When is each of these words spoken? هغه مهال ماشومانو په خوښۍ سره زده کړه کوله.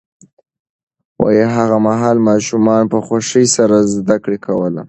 هغه 1.55 1.77
مهال 1.87 2.17
ماشومانو 2.29 2.91
په 2.93 2.99
خوښۍ 3.05 3.45
سره 3.55 3.77
زده 3.93 4.15
کړه 4.23 4.37
کوله. 4.45 4.79